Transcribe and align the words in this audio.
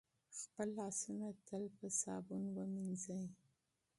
خپل 0.41 0.67
لاسونه 0.79 1.27
تل 1.47 1.63
په 1.77 1.87
صابون 1.99 2.43
وینځئ. 2.55 3.23